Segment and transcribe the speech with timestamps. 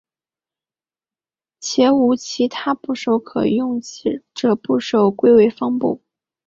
[1.59, 6.01] 且无其他部首可用者将部首归为方部。